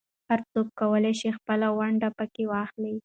هر 0.29 0.39
څوک 0.51 0.67
کولای 0.79 1.13
شي 1.19 1.29
خپله 1.37 1.67
ونډه 1.77 2.09
پکې 2.17 2.43
واخلي. 2.47 2.93